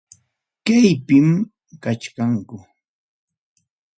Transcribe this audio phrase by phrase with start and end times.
[0.65, 1.27] Kaypim
[1.83, 2.55] kachkanku.